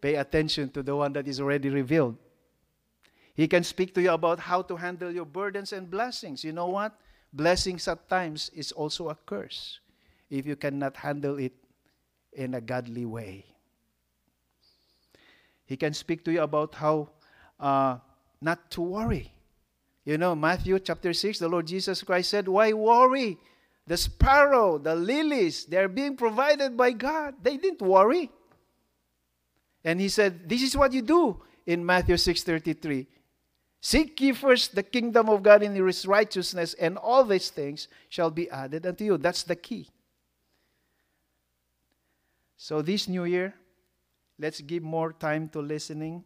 [0.00, 2.16] pay attention to the one that is already revealed?
[3.32, 6.42] He can speak to you about how to handle your burdens and blessings.
[6.42, 6.98] You know what?
[7.32, 9.78] Blessings at times is also a curse
[10.28, 11.54] if you cannot handle it
[12.32, 13.46] in a godly way.
[15.64, 17.10] He can speak to you about how
[17.60, 17.98] uh,
[18.40, 19.30] not to worry.
[20.04, 23.38] You know, Matthew chapter 6, the Lord Jesus Christ said, Why worry?
[23.86, 27.34] The sparrow, the lilies, they're being provided by God.
[27.42, 28.30] They didn't worry.
[29.84, 33.06] And he said, This is what you do in Matthew 6:33.
[33.80, 38.30] Seek ye first the kingdom of God and his righteousness, and all these things shall
[38.30, 39.18] be added unto you.
[39.18, 39.88] That's the key.
[42.56, 43.54] So, this new year,
[44.38, 46.22] let's give more time to listening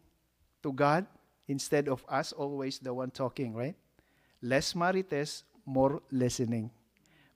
[0.61, 1.07] to God
[1.47, 3.75] instead of us always the one talking, right?
[4.43, 6.69] Less marites, more listening,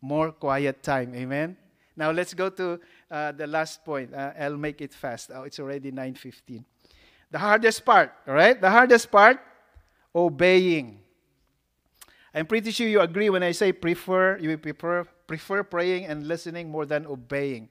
[0.02, 1.14] more quiet time.
[1.16, 1.56] Amen.
[1.95, 2.80] Now let's go to
[3.10, 4.14] uh, the last point.
[4.14, 5.32] Uh, I'll make it fast.
[5.34, 6.66] Oh, it's already 9:15.
[7.30, 8.60] The hardest part, all right?
[8.60, 9.39] The hardest part,
[10.14, 10.99] obeying.
[12.34, 14.38] I'm pretty sure you agree when I say prefer.
[14.38, 17.70] You prefer prefer praying and listening more than obeying.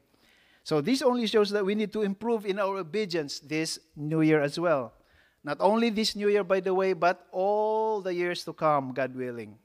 [0.62, 4.40] So this only shows that we need to improve in our obedience this new year
[4.40, 4.92] as well.
[5.42, 9.14] Not only this new year, by the way, but all the years to come, God
[9.16, 9.56] willing.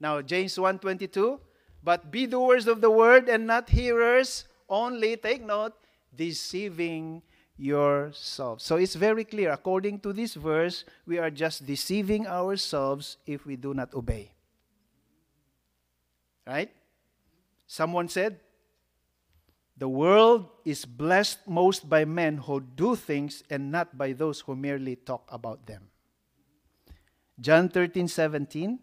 [0.00, 1.38] Now, James 1.22,
[1.82, 5.74] But be doers of the word and not hearers only, take note,
[6.14, 7.22] deceiving
[7.56, 8.64] yourselves.
[8.64, 9.52] So it's very clear.
[9.52, 14.30] According to this verse, we are just deceiving ourselves if we do not obey.
[16.46, 16.70] Right?
[17.66, 18.38] Someone said,
[19.76, 24.54] the world is blessed most by men who do things and not by those who
[24.54, 25.88] merely talk about them.
[27.40, 28.78] John 13, 17.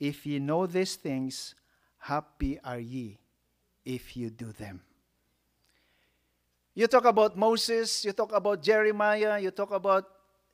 [0.00, 1.54] If ye know these things,
[2.04, 3.16] happy are ye
[3.84, 4.80] if you do them.
[6.74, 10.04] You talk about Moses, you talk about Jeremiah, you talk about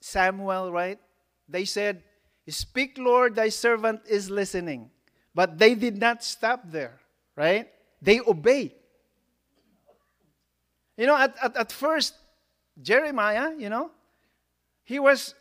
[0.01, 0.99] Samuel, right?
[1.49, 2.03] They said,
[2.49, 4.91] Speak, Lord, thy servant is listening.
[5.35, 6.99] But they did not stop there,
[7.37, 7.69] right?
[8.03, 8.73] They obeyed.
[10.97, 12.15] You know, at, at, at first,
[12.81, 13.91] Jeremiah, you know,
[14.85, 15.35] he was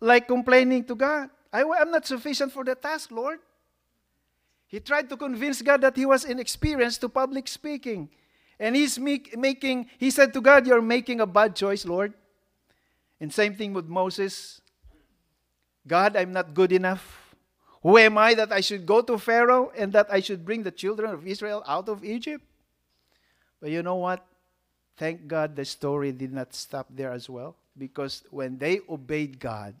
[0.00, 1.30] like complaining to God.
[1.52, 3.38] I, am not sufficient for the task, Lord.
[4.68, 8.10] He tried to convince God that he was inexperienced to public speaking.
[8.60, 12.12] And he's make, making, he said to God, You're making a bad choice, Lord.
[13.18, 14.60] And same thing with Moses.
[15.86, 17.34] God, I'm not good enough.
[17.82, 20.70] Who am I that I should go to Pharaoh and that I should bring the
[20.70, 22.44] children of Israel out of Egypt?
[23.60, 24.26] But you know what?
[24.96, 29.74] Thank God the story did not stop there as well because when they obeyed God,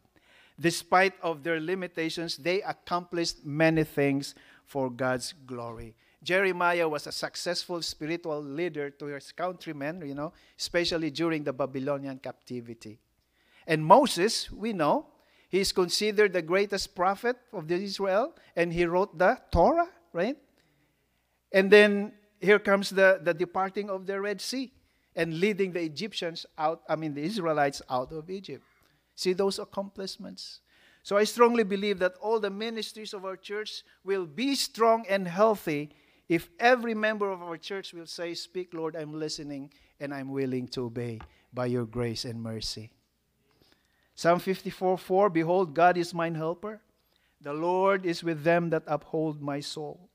[0.58, 4.34] despite of their limitations, they accomplished many things
[4.68, 5.96] for God's glory.
[6.22, 12.18] Jeremiah was a successful spiritual leader to his countrymen, you know, especially during the Babylonian
[12.18, 12.98] captivity.
[13.66, 15.06] And Moses, we know,
[15.48, 20.36] he is considered the greatest prophet of Israel, and he wrote the Torah, right?
[21.50, 24.70] And then here comes the, the departing of the Red Sea
[25.16, 28.64] and leading the Egyptians out, I mean, the Israelites out of Egypt.
[29.14, 30.60] See those accomplishments?
[31.08, 35.26] So I strongly believe that all the ministries of our church will be strong and
[35.26, 35.88] healthy
[36.28, 40.68] if every member of our church will say, Speak, Lord, I'm listening and I'm willing
[40.68, 42.92] to obey by your grace and mercy.
[44.16, 46.82] Psalm 54 4 Behold, God is mine helper.
[47.40, 50.10] The Lord is with them that uphold my soul.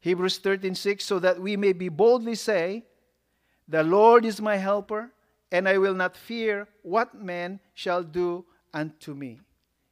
[0.00, 2.82] Hebrews 13 6 So that we may be boldly say,
[3.68, 5.12] the Lord is my helper,
[5.52, 8.44] and I will not fear what man shall do
[8.74, 9.38] unto me.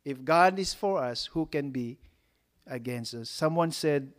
[0.08, 1.98] If God is for us, who can be
[2.66, 3.28] against us?
[3.28, 4.10] Someone said,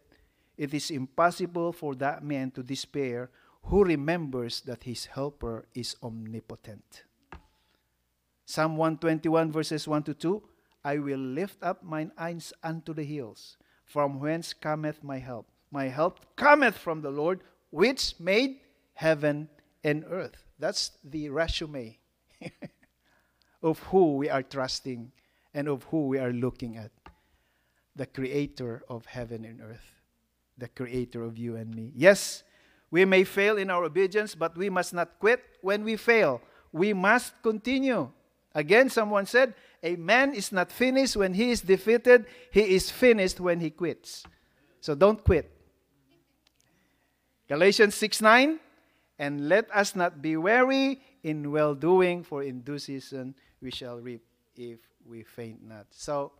[0.55, 3.31] It is impossible for that man to despair
[3.63, 7.05] who remembers that his helper is omnipotent.
[8.45, 10.43] Psalm 121, verses 1 to 2
[10.85, 15.49] I will lift up mine eyes unto the hills, from whence cometh my help.
[15.71, 18.59] My help cometh from the Lord, which made
[18.93, 19.49] heaven
[19.83, 20.37] and earth.
[20.59, 21.97] That's the resume
[23.63, 25.13] of who we are trusting
[25.53, 26.91] and of who we are looking at.
[27.95, 30.01] The creator of heaven and earth,
[30.57, 31.91] the creator of you and me.
[31.95, 32.43] Yes,
[32.91, 36.41] we may fail in our obedience, but we must not quit when we fail.
[36.71, 38.09] We must continue.
[38.55, 43.39] Again, someone said, A man is not finished when he is defeated, he is finished
[43.39, 44.23] when he quits.
[44.81, 45.51] So don't quit.
[47.47, 48.59] Galatians 6 9,
[49.17, 53.99] and let us not be weary in well doing, for in due season we shall
[53.99, 54.23] reap
[54.55, 54.79] if
[55.09, 55.87] we faint not.
[55.89, 56.31] So,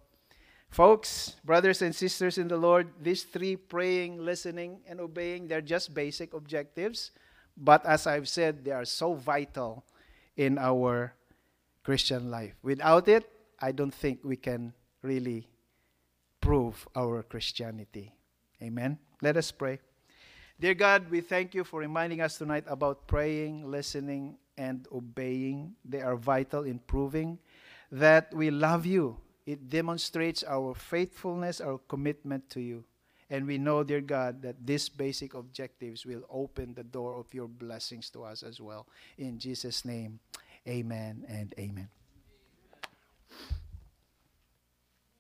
[0.70, 5.94] folks, brothers and sisters in the Lord, these three praying, listening, and obeying, they're just
[5.94, 7.12] basic objectives.
[7.58, 9.84] But as I've said, they are so vital
[10.38, 11.14] in our
[11.84, 12.54] Christian life.
[12.62, 13.28] Without it,
[13.60, 15.50] I don't think we can really
[16.40, 18.14] prove our Christianity.
[18.62, 19.00] Amen.
[19.22, 19.80] Let us pray.
[20.60, 25.76] Dear God, we thank you for reminding us tonight about praying, listening, and obeying.
[25.84, 27.40] They are vital in proving
[27.92, 29.18] that we love you.
[29.46, 32.84] It demonstrates our faithfulness, our commitment to you.
[33.30, 37.48] And we know, dear God, that these basic objectives will open the door of your
[37.48, 38.88] blessings to us as well.
[39.18, 40.20] In Jesus' name,
[40.68, 41.90] amen and amen.